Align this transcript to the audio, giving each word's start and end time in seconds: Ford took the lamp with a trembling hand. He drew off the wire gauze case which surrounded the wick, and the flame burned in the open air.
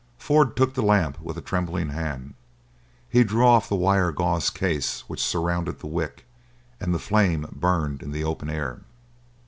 Ford 0.17 0.55
took 0.57 0.73
the 0.73 0.81
lamp 0.81 1.19
with 1.21 1.37
a 1.37 1.41
trembling 1.43 1.89
hand. 1.89 2.33
He 3.07 3.23
drew 3.23 3.45
off 3.45 3.69
the 3.69 3.75
wire 3.75 4.11
gauze 4.11 4.49
case 4.49 5.01
which 5.01 5.21
surrounded 5.23 5.77
the 5.77 5.85
wick, 5.85 6.25
and 6.79 6.91
the 6.91 6.97
flame 6.97 7.45
burned 7.51 8.01
in 8.01 8.09
the 8.11 8.23
open 8.23 8.49
air. 8.49 8.81